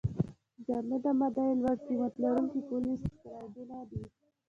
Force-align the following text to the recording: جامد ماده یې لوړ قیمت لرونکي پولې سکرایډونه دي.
جامد 0.65 1.03
ماده 1.19 1.43
یې 1.49 1.53
لوړ 1.61 1.77
قیمت 1.87 2.13
لرونکي 2.21 2.59
پولې 2.67 2.93
سکرایډونه 3.03 3.77
دي. 3.89 4.01